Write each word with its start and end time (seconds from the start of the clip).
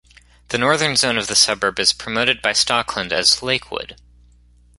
The 0.47 0.57
northern 0.57 0.95
zone 0.95 1.19
of 1.19 1.27
the 1.27 1.35
suburb 1.35 1.77
is 1.79 1.93
promoted 1.93 2.41
by 2.41 2.53
Stockland 2.53 3.11
as 3.11 3.43
"Lakewood". 3.43 4.01